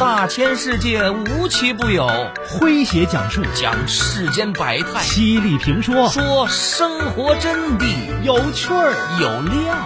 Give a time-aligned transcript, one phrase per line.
[0.00, 2.08] 大千世界无奇不有，
[2.48, 3.42] 诙谐讲述。
[3.54, 6.08] 讲世间百态，犀利评说。
[6.08, 7.84] 说生活真谛，
[8.22, 8.94] 有趣儿。
[9.20, 9.76] 有料。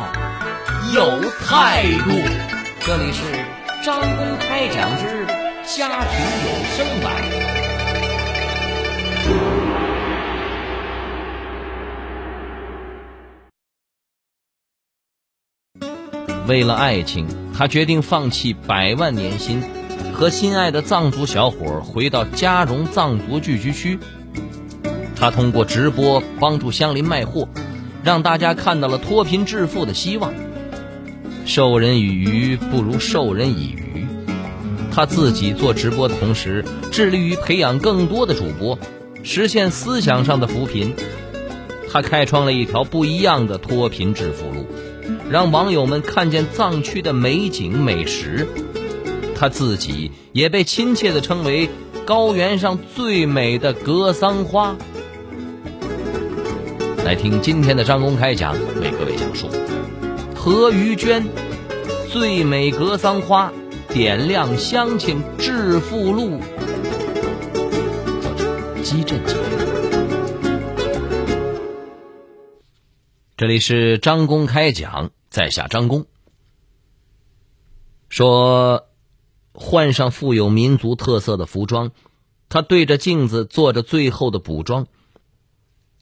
[0.94, 2.12] 有态度。
[2.78, 3.24] 这里是
[3.84, 5.26] 张公开讲之
[5.76, 6.46] 家庭有
[6.76, 7.10] 声版。
[16.46, 19.60] 为了爱情，他决定放弃百万年薪，
[20.14, 23.98] 和心爱的藏族小伙回到嘉荣藏族聚居区。
[25.16, 27.48] 他通过直播帮助乡邻卖货，
[28.04, 30.32] 让大家看到了脱贫致富的希望。
[31.44, 34.06] 授人以鱼不如授人以渔。
[34.92, 38.78] 他自己做直播的同时，致力于培养更多的主播，
[39.24, 40.94] 实现思想上的扶贫。
[41.90, 44.64] 他开创了一条不一样的脱贫致富路。
[45.28, 48.46] 让网友们看见藏区的美景美食，
[49.36, 51.68] 他自己也被亲切地称为
[52.06, 54.76] 高原上最美的格桑花。
[57.04, 59.48] 来听今天的张公开讲，为各位讲述
[60.34, 61.26] 何于娟
[62.08, 63.52] 最美格桑花，
[63.88, 66.40] 点亮乡亲致富路。
[68.22, 69.34] 作者：姬振杰。
[73.36, 76.06] 这里是张公开讲，在下张公。
[78.08, 78.86] 说，
[79.54, 81.92] 换上富有民族特色的服装，
[82.48, 84.86] 他对着镜子做着最后的补妆。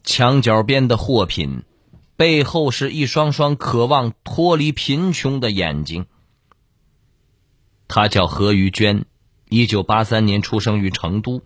[0.03, 1.62] 墙角边的货品，
[2.17, 6.06] 背后是一双双渴望脱离贫穷的眼睛。
[7.86, 9.05] 他叫何于娟，
[9.48, 11.42] 一九八三年出生于成都，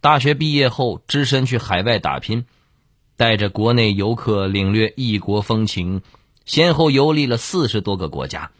[0.00, 2.44] 大学毕业后只身去海外打拼。
[3.16, 6.02] 带着国内游客领略异国风情，
[6.44, 8.52] 先后游历了四十多个国家。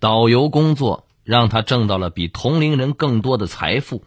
[0.00, 4.04] 导游工作让他挣到了比同龄人更多的财富，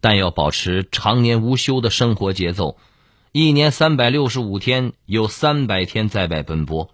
[0.00, 2.76] 但要保持常年无休的生活节奏，
[3.32, 6.90] 一年三百六十五天有三百天在外奔波。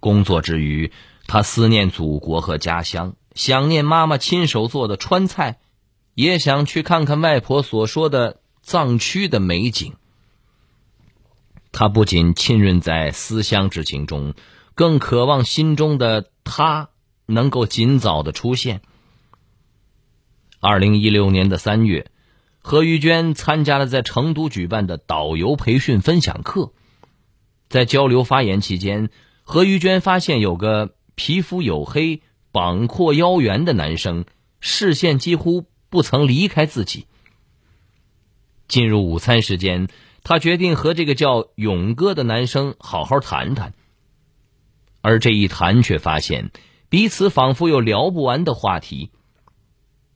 [0.00, 0.92] 工作之余，
[1.26, 5.58] 他思念祖国和家乡，想念妈妈亲手做的川菜，
[6.14, 9.94] 也想去看看外婆所说的藏区的美景。
[11.70, 14.34] 他不仅浸润在思乡之情中，
[14.74, 16.88] 更渴望心中的他
[17.30, 18.82] 能够尽早的出现。
[20.60, 22.10] 二零一六年的三月，
[22.60, 26.72] 何玉娟参加了在成都举办的导游培训分享课，
[27.68, 29.10] 在交流发言期间，
[29.42, 34.24] 何玉娟发现有个皮肤黝黑、膀阔腰圆的男生，
[34.60, 37.06] 视线几乎不曾离开自己。
[38.68, 39.88] 进入午餐时间。
[40.22, 43.72] 他决定和这个叫勇哥的男生好好谈谈，
[45.00, 46.50] 而这一谈却发现
[46.90, 49.10] 彼此仿佛有聊不完的话题。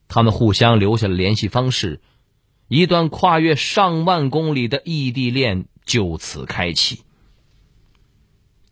[0.08, 2.02] 他们互相留下了联系方式，
[2.68, 7.02] 一段跨越上万公里的异地恋就此开启。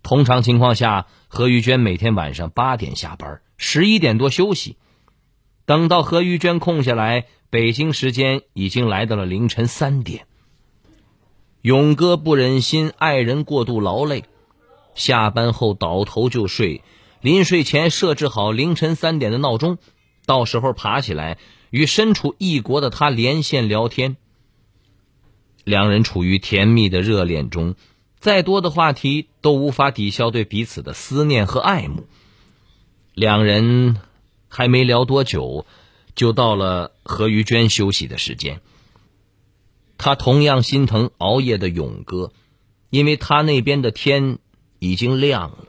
[0.02, 4.76] 通常情况下，何玉娟每天晚上八点下班，十一点多休息。
[5.64, 10.26] 等到何玉娟空下来，北京时间已经来到了凌晨三点。
[11.60, 14.24] 勇哥不忍心爱人过度劳累，
[14.96, 16.82] 下班后倒头就睡。
[17.22, 19.78] 临睡前设置好凌晨三点的闹钟，
[20.26, 21.38] 到时候爬起来
[21.70, 24.16] 与身处异国的他连线聊天。
[25.62, 27.76] 两人处于甜蜜的热恋中，
[28.18, 32.08] 再多的话题都无法抵消对彼此的思念和爱慕。
[33.14, 33.96] 两人
[34.48, 35.64] 还没聊多久，
[36.16, 38.60] 就到了何玉娟休息的时间。
[39.96, 42.32] 他同样心疼熬夜的勇哥，
[42.90, 44.38] 因为他那边的天
[44.80, 45.61] 已经亮了。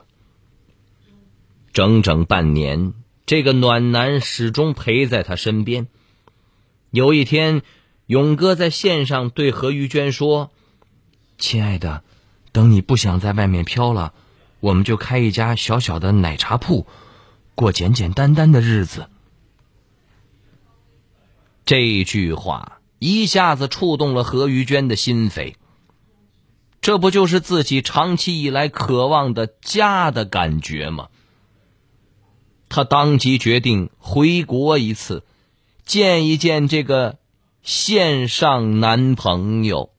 [1.74, 2.94] 整整半年，
[3.26, 5.88] 这个暖男始终陪在他身边。
[6.90, 7.60] 有一天，
[8.06, 10.50] 勇哥在线上对何玉娟说
[11.36, 12.02] ：“亲爱的，
[12.52, 14.14] 等你不想在外面飘了，
[14.60, 16.86] 我们就开一家小小的奶茶铺，
[17.54, 19.10] 过简简单单的日子。”
[21.66, 22.78] 这句话。
[23.00, 25.56] 一下子触动了何玉娟的心扉。
[26.80, 31.08] 这不就是自己长期以来渴望的家的感觉吗？
[32.74, 35.22] 她当即决定回国一次，
[35.86, 37.18] 见一见这个
[37.62, 39.90] 线上男朋友。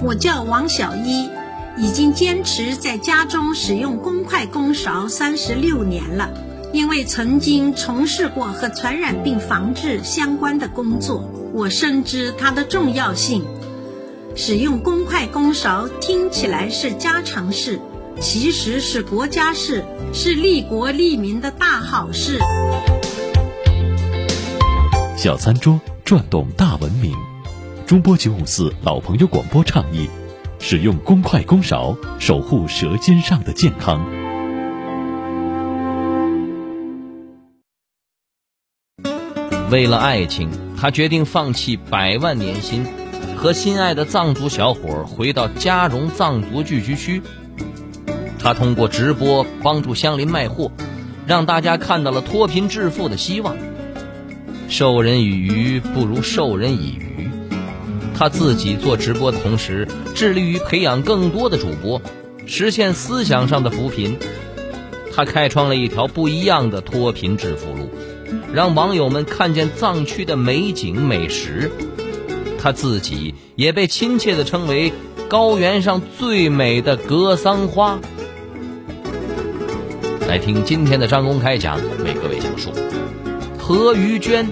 [0.00, 1.28] 我叫王小一，
[1.76, 6.32] 已经坚持在家中使用公筷公勺三十六年了。
[6.72, 13.44] 因为曾经从事过和传染病防治相关的工作，我深知它的重要性。
[14.34, 17.78] 使用公筷公勺听起来是家常事，
[18.20, 22.38] 其实是国家事，是利国利民的大好事。
[25.16, 27.14] 小餐桌转动大文明，
[27.86, 30.08] 中波九五四老朋友广播倡议：
[30.58, 34.04] 使用公筷公勺，守护舌尖上的健康。
[39.70, 42.86] 为了爱情，他决定放弃百万年薪，
[43.36, 47.20] 和心爱的藏族小伙回到嘉荣藏族聚居区。
[48.44, 50.70] 他通过直播帮助乡邻卖货，
[51.26, 53.56] 让大家看到了脱贫致富的希望。
[54.68, 57.30] 授人以鱼不如授人以渔。
[58.14, 62.02] 他自己做直播的同时，致力于培养更多的主播，
[62.44, 64.18] 实现思想上的扶贫。
[65.10, 67.88] 他开创了一条不一样的脱贫致富路，
[68.52, 71.72] 让网友们看见藏区的美景美食。
[72.58, 74.92] 他自己也被亲切地称为
[75.28, 77.98] 高原上最美的格桑花。
[80.26, 82.72] 来听今天的张公开讲，为各位讲述
[83.58, 84.48] 何于娟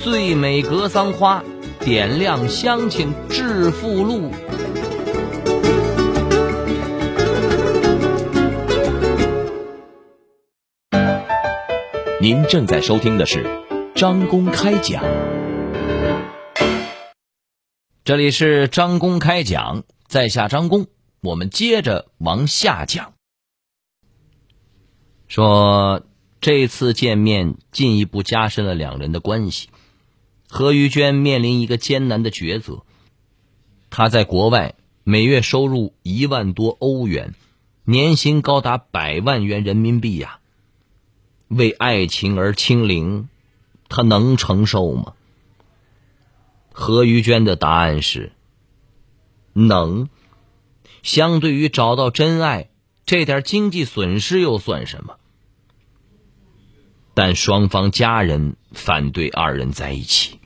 [0.00, 1.42] 最美格桑花，
[1.80, 4.30] 点亮乡亲致富路。
[12.20, 13.44] 您正在收听的是
[13.94, 15.02] 张公开讲，
[18.04, 20.86] 这里是张公开讲，在下张公，
[21.22, 23.14] 我们接着往下讲。
[25.32, 26.02] 说
[26.42, 29.70] 这次见面进一步加深了两人的关系。
[30.46, 32.82] 何玉娟面临一个艰难的抉择，
[33.88, 34.74] 她在国外
[35.04, 37.34] 每月收入一万多欧元，
[37.84, 40.38] 年薪高达百万元人民币呀。
[41.48, 43.30] 为爱情而清零，
[43.88, 45.14] 她能承受吗？
[46.72, 48.32] 何玉娟的答案是
[49.54, 50.10] 能。
[51.02, 52.68] 相对于找到真爱，
[53.06, 55.16] 这点经济损失又算什么？
[57.14, 60.40] 但双方家人反对二人在一起。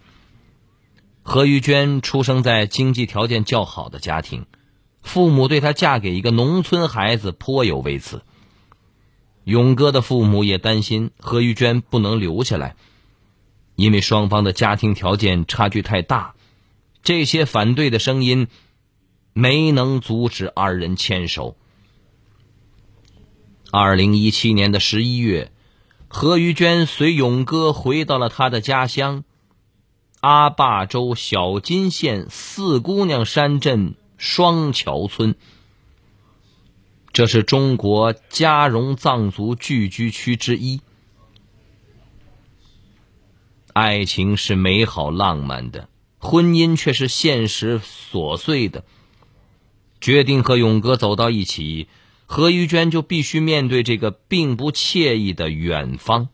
[1.22, 4.46] 何玉娟出生在经济条件较好的家庭，
[5.02, 8.22] 父母对她嫁给一个农村孩子颇有微词。
[9.44, 12.74] 勇哥的父母也担心何玉娟不能留下来，
[13.76, 16.34] 因为双方的家庭条件差距太大。
[17.02, 18.48] 这些反对的声音
[19.32, 21.56] 没能阻止二人牵手。
[23.70, 25.52] 二零一七年的十一月。
[26.18, 29.22] 何玉娟随勇哥回到了他的家乡
[30.20, 35.34] 阿坝州小金县四姑娘山镇双桥村。
[37.12, 40.80] 这是中国嘉绒藏族聚居区之一。
[43.74, 48.86] 爱情是美好浪漫的，婚姻却是现实琐碎的。
[50.00, 51.88] 决定和勇哥走到一起。
[52.26, 56.28] 何玉娟就必须面对这个并不惬意的远方。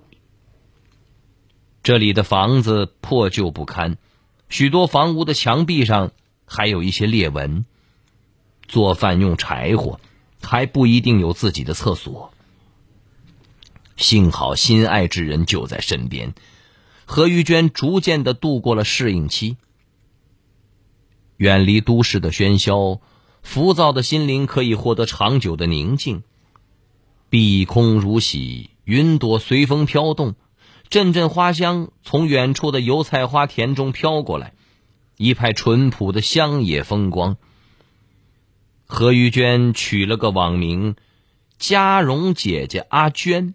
[1.82, 3.98] 这里的房子破旧不堪，
[4.48, 6.12] 许多房屋的墙壁上
[6.46, 7.64] 还有一些裂纹。
[8.68, 10.00] 做饭用柴火，
[10.40, 12.32] 还不一定有自己的厕所。
[13.96, 16.32] 幸好心爱之人就在身边，
[17.04, 19.58] 何玉娟逐渐的度过了适应期，
[21.36, 23.00] 远离都市的喧嚣。
[23.42, 26.22] 浮躁的心灵可以获得长久的宁静，
[27.28, 30.36] 碧空如洗，云朵随风飘动，
[30.88, 34.54] 阵阵花香从远处的油菜花田中飘过来，
[35.18, 37.36] 一派淳朴的乡野风光。
[38.86, 40.96] 何玉娟取了个网名
[41.58, 43.54] “嘉荣姐姐阿娟”，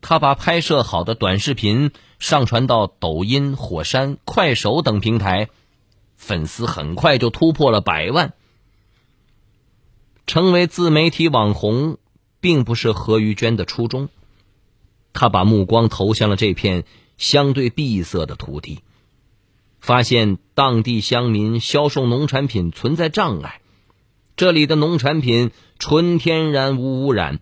[0.00, 5.48] 她把拍摄好的短视频上传到抖音、火山、快手等平台，
[6.16, 8.34] 粉丝很快就突破了百万。
[10.30, 11.98] 成为自媒体网红，
[12.40, 14.08] 并不是何玉娟的初衷。
[15.12, 16.84] 她把目光投向了这片
[17.18, 18.78] 相对闭塞的土地，
[19.80, 23.60] 发现当地乡民销售农产品存在障碍。
[24.36, 27.40] 这里的农产品纯天然无污染，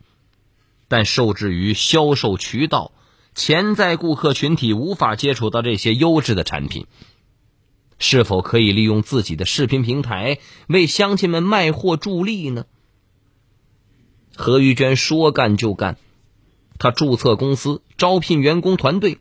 [0.89, 2.93] 但受制于销售渠道，
[3.35, 6.87] 潜在顾客群体无法接触到这些优质的产品。
[7.99, 12.65] 是否可以利用自己的视频平台为乡亲们卖货助力呢？
[14.41, 15.99] 何玉娟说干就干，
[16.79, 19.19] 她注册公司，招聘员工团队，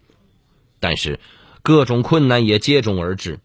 [0.79, 1.19] 但是
[1.63, 3.39] 各种困难也接踵而至：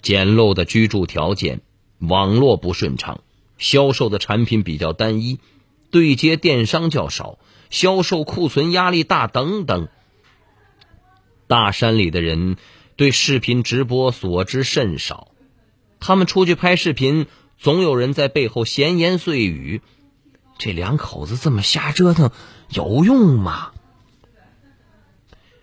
[0.00, 1.60] 简陋的居住条件、
[1.98, 3.20] 网络不顺畅、
[3.58, 5.38] 销售的产品比较单一、
[5.90, 9.88] 对接电商较少、销售库存压力大等等。
[11.46, 12.56] 大山里的人
[12.96, 15.28] 对视频直播所知甚少，
[16.00, 17.26] 他们出去拍视频。
[17.58, 19.82] 总有人在背后闲言碎语。
[20.58, 22.30] 这两口子这么瞎折腾，
[22.68, 23.72] 有用吗？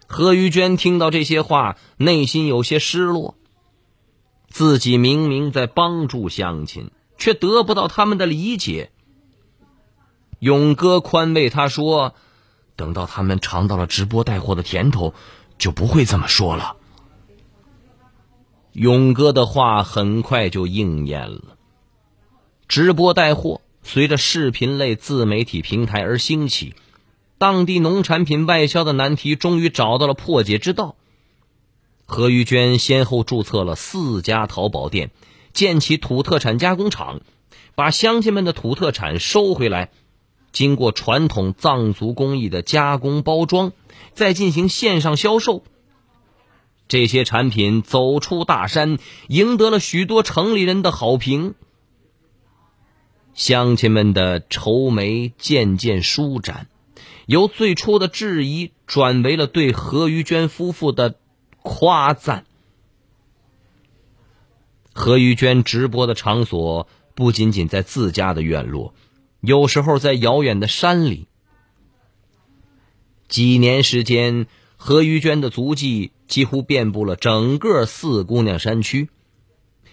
[0.08, 3.36] 何玉娟听到这些话，内心有些失落。
[4.50, 8.92] 自己明明在帮助乡亲，却得不到他们的理解。
[10.40, 12.14] 勇哥宽慰他说
[12.76, 15.14] ：“等到他们尝到了直播带货的甜头，
[15.58, 16.76] 就不会这么说了。”
[18.74, 21.58] 勇哥的话很快就应验了。
[22.72, 26.74] 直播带货随着视频类自媒体平台而兴起，
[27.38, 30.96] 当地农产品外销的难题终于找到了破解之道。
[32.06, 35.12] 何玉娟先后注册了四家淘宝店，
[35.52, 37.20] 建起土特产加工厂，
[37.76, 39.90] 把乡亲们的土特产收回来，
[40.54, 43.74] 经过传统藏族工艺的加工包装，
[44.14, 45.66] 再进行线上销售。
[46.88, 48.98] 这些产品走出大山，
[49.28, 51.54] 赢得了许多城里人的好评。
[53.34, 56.68] 乡亲们的愁眉渐渐舒展，
[57.26, 61.16] 由最初的质疑转为了对何玉娟夫妇的。
[61.64, 62.48] 夸赞。
[64.94, 68.96] 何玉娟直播的场所不仅仅在自家的院落，
[69.42, 71.28] 有时候在遥远的山里。
[73.28, 79.10] 几年时间，何玉娟的足迹几乎遍布了整个四姑娘山区。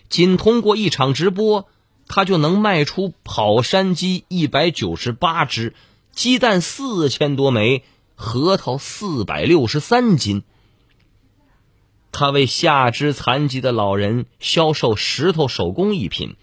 [0.08, 1.68] 仅通过一场直播，
[2.08, 5.74] 他就能卖出跑山鸡一百九十八只，
[6.12, 7.84] 鸡蛋四千多枚，
[8.14, 10.42] 核桃四百六十三斤。
[12.10, 16.36] 他为下肢残疾的老人销售石头手工艺品，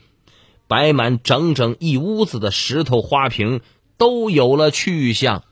[0.68, 3.62] 摆满整整一屋子的石头花瓶
[3.98, 5.44] 都有了去向。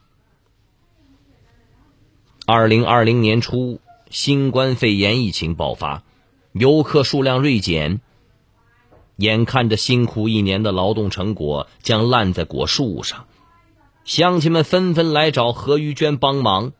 [2.46, 3.79] 二零二零年初，
[4.10, 6.03] 新冠肺炎疫情爆发，
[6.51, 8.00] 游客数量锐减，
[9.17, 13.25] 眼看着辛苦一年的劳动成果将烂在果树上，
[14.05, 16.74] 乡亲们纷纷来找何玉娟帮忙。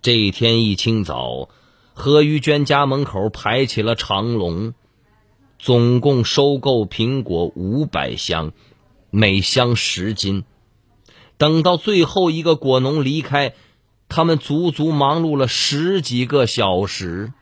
[0.00, 1.48] 这一天一清早。
[1.94, 4.72] 何玉娟家门口排起了长龙，
[5.58, 8.52] 总共收购苹果五百箱，
[9.10, 10.44] 每箱十斤。
[11.36, 13.52] 等到最后一个果农离开，
[14.08, 17.34] 他们足足忙碌了十几个小时。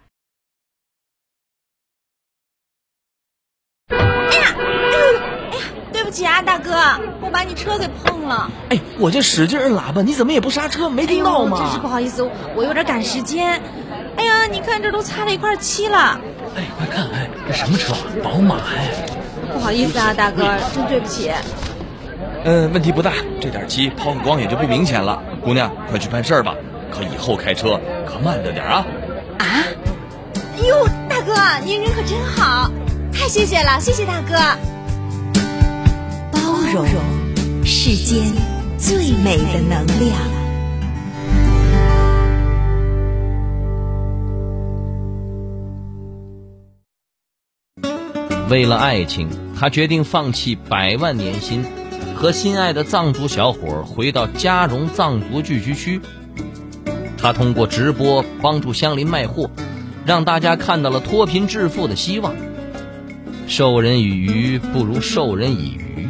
[6.10, 6.74] 不起啊，大哥，
[7.20, 8.50] 我把你车给碰了。
[8.70, 10.88] 哎，我这使劲摁喇叭，你怎么也不刹车？
[10.88, 11.60] 没听到吗？
[11.62, 13.62] 真是不好意思，我有点赶时间。
[14.16, 16.20] 哎呀，你看这都擦了一块漆了。
[16.56, 17.94] 哎，快看，哎，这什么车？
[18.24, 18.90] 宝马哎。
[19.52, 20.42] 不好意思啊，大哥，
[20.74, 21.30] 真对不起。
[22.42, 25.22] 嗯，问题不大，这点漆抛个光也就不明显了。
[25.44, 26.56] 姑娘，快去办事吧，
[26.90, 28.84] 可以后开车可慢着点啊。
[29.38, 29.46] 啊？
[30.66, 32.68] 哟，大哥，您人可真好，
[33.12, 34.34] 太谢谢了，谢谢大哥。
[36.72, 38.32] 包容，世间
[38.78, 40.16] 最美的能量。
[48.48, 51.64] 为了爱情，他决定放弃百万年薪，
[52.14, 56.00] 和心爱的藏族小伙回到嘉荣藏族聚居区。
[57.18, 59.50] 他通过直播帮助乡邻卖货，
[60.06, 62.32] 让大家看到了脱贫致富的希望。
[63.48, 66.08] 授人以鱼不如授人以渔。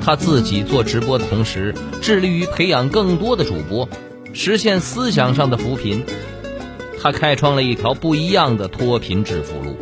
[0.00, 3.88] 他自己做直播的同时，致力于培养更多的主播，
[4.32, 6.04] 实现思想上的扶贫。
[7.00, 9.76] 他开创了一条不一样的脱贫致富路。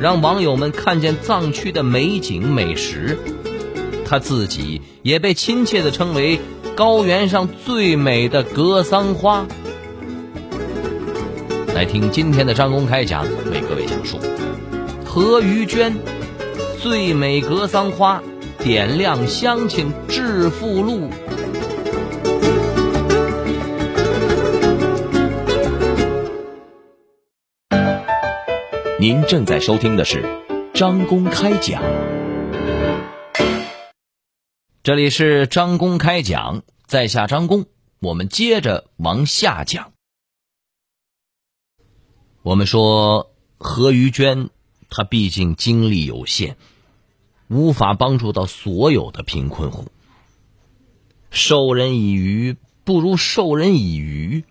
[0.00, 3.16] 让网友们看见藏区的美景美食，
[4.04, 6.40] 他自己也被亲切地称为
[6.74, 9.46] 高原上最美的格桑花。
[11.74, 14.18] 来听今天的张公开讲，为各位讲述
[15.04, 15.94] 何于娟
[16.80, 18.20] 最美格桑花，
[18.58, 21.08] 点亮乡亲致富路。
[29.00, 30.24] 您正在收听的是
[30.74, 31.80] 张公开讲，
[34.82, 37.66] 这里是张公开讲，在下张公，
[38.00, 39.92] 我们接着往下讲。
[42.42, 44.50] 我们说何于娟，
[44.90, 46.56] 她毕竟精力有限，
[47.48, 49.88] 无法帮助到所有的贫困户。
[51.30, 54.44] 授人以鱼不如授人以渔，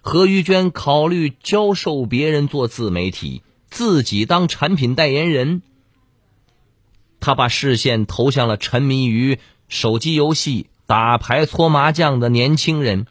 [0.00, 3.42] 何玉娟考虑教授别人做自媒体。
[3.70, 5.62] 自己当产品代言人，
[7.20, 13.06] 他把视线投向了沉迷于手机游戏、打牌、搓麻将的年轻人。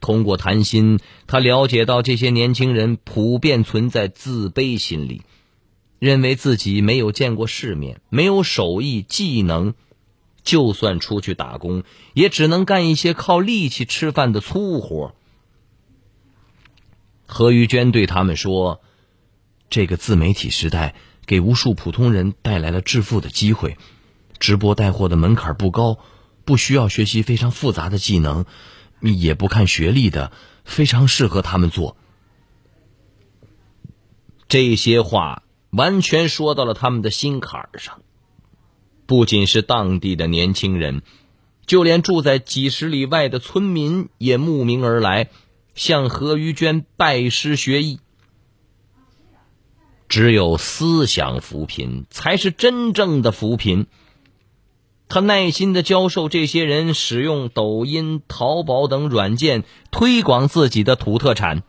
[0.00, 5.22] 通过谈心，他了解到这些年轻人普遍存在自卑心理，
[5.98, 9.74] 认为自己没有见过世面，没有手艺技能，
[10.42, 15.14] 就算出去打工，也只能干一些靠力气吃饭的粗活。
[17.26, 18.80] 何玉娟对他们说
[19.68, 20.94] ：“这个自媒体时代
[21.26, 23.76] 给无数普通人带来了致富的机会，
[24.38, 25.98] 直播带货的门槛不高，
[26.44, 28.44] 不需要学习非常复杂的技能，
[29.00, 30.30] 也不看学历的，
[30.64, 31.96] 非常适合他们做。”
[34.48, 38.00] 这些话完全说到了他们的心坎上。
[39.06, 41.02] 不仅是当地的年轻人，
[41.66, 45.28] 就连住在几十里外的村民也慕名而来。
[45.74, 48.00] 向何玉娟拜师学艺，
[50.08, 53.86] 只有思想扶贫才是真正的扶贫。
[55.06, 61.62] 他耐心的教授这些人使用抖音、淘宝等软件推广自己的土特产。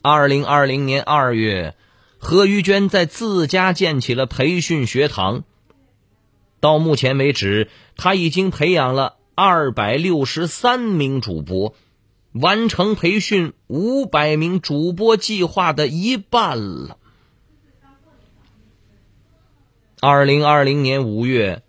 [0.00, 1.74] 二零二零年二月，
[2.18, 5.44] 何玉娟在自家建起了培训学堂。
[6.60, 11.74] 到目前为止，他已经培养了二百六十三名主播。
[12.32, 16.98] 完成培训五百名主播计划的一半了。
[20.00, 21.62] 二零二零年五月，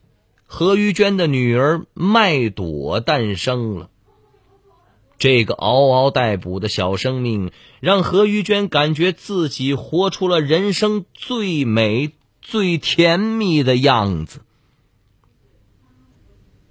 [0.45, 3.89] 何玉娟的女儿麦朵诞生了。
[5.19, 14.39] 这个嗷嗷待哺的小生命，让何玉娟感觉自己活出了人生最美、最甜蜜的样子。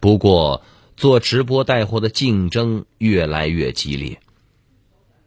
[0.01, 0.65] 不过。
[0.99, 4.19] 做直播带货的竞争越来越激烈。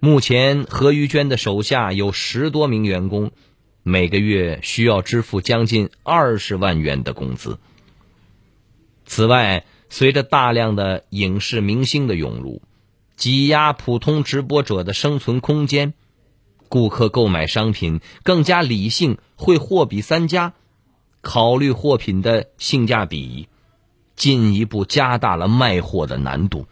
[0.02, 3.32] 目前，何玉娟的手下有十多名员工，
[3.82, 7.58] 每个月需要支付将近二十万元的工资。
[9.06, 12.62] 此外，随着大量的影视明星的涌入，
[13.22, 15.94] 挤压普通直播者的生存空间，
[16.70, 20.54] 顾客购买商品更加理性，会货比三家，
[21.22, 23.48] 考虑货品的性价比。
[24.16, 26.66] 进一步加大了卖货的难度，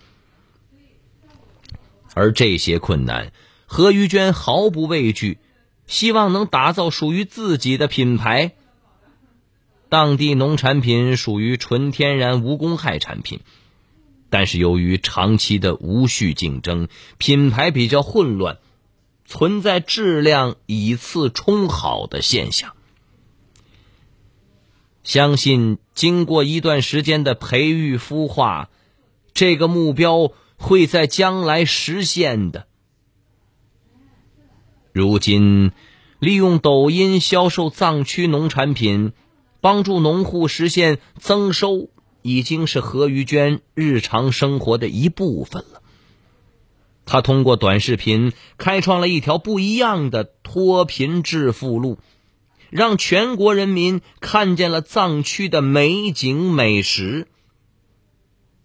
[2.15, 3.31] 而这些困难，
[3.67, 5.37] 何玉娟毫不畏惧，
[5.85, 8.53] 希望能打造属于自己的品牌。
[9.87, 13.41] 当地农产品属于纯天然无公害产品，
[14.29, 16.87] 但是由于长期的无序竞争，
[17.17, 18.59] 品牌比较混乱，
[19.25, 22.75] 存在质量以次充好的现象。
[25.03, 28.69] 相信经过一段时间的培育孵化，
[29.33, 32.67] 这个目标会在将来实现的。
[34.91, 35.71] 如今，
[36.19, 39.13] 利用抖音销售藏区农产品，
[39.61, 41.89] 帮助农户实现增收，
[42.29, 45.81] 已经是何玉娟日常生活的一部分了。
[47.05, 51.97] 他通过短视频开创了一条不一样的脱贫致富路。
[52.71, 57.27] 让全国人民看见了藏区的美景美食，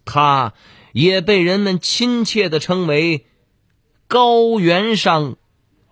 [0.05, 0.53] 它
[0.93, 3.25] 也被人们亲切的称为
[4.07, 5.37] “高原上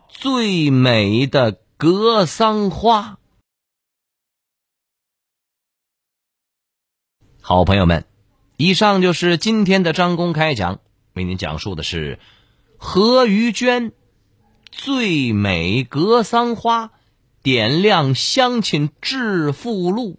[0.08, 3.18] 最美的格桑花”。
[7.46, 8.06] 好朋友们，
[8.56, 10.80] 以上就是今天的张公开讲，
[11.12, 12.18] 为您讲述的是
[12.78, 13.92] 何于娟
[14.72, 16.94] 最美格桑花。
[17.42, 20.18] 点亮乡亲致富路。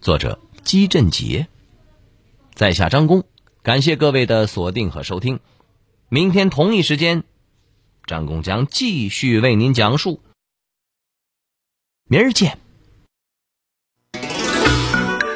[0.00, 1.48] 作者：姬振杰，
[2.54, 3.24] 在下张工，
[3.64, 5.40] 感谢各位的锁定和收听。
[6.08, 7.24] 明天同一时间，
[8.06, 10.22] 张工将继续为您讲述。
[12.04, 12.60] 明儿见。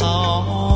[0.00, 0.71] 好。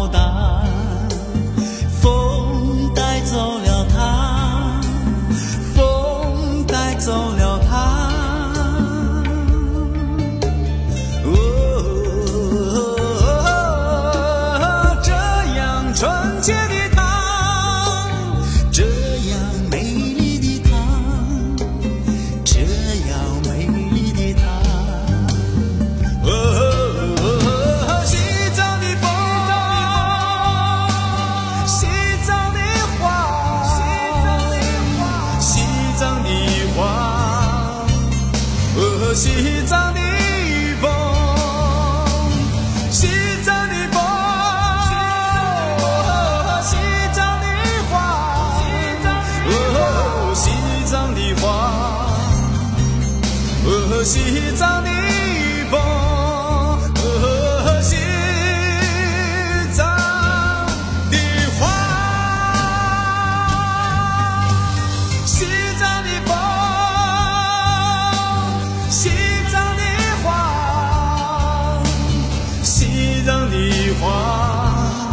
[72.97, 73.57] 西藏的
[74.01, 75.11] 花，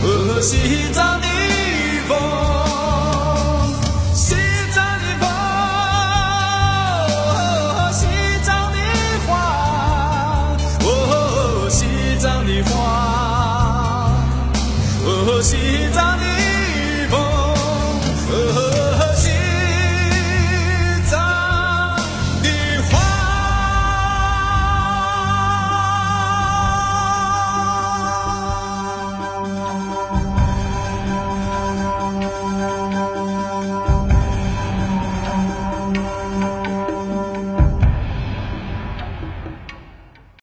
[0.00, 1.26] 和，西藏的
[2.06, 2.16] 风，